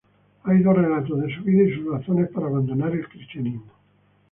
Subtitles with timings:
[0.45, 3.71] Hay dos relatos de su vida y sus razones para abandonar el cristianismo.